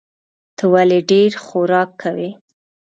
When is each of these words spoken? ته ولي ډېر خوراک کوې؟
ته 0.57 0.63
ولي 0.73 0.99
ډېر 1.11 1.31
خوراک 1.45 1.89
کوې؟ 2.01 2.29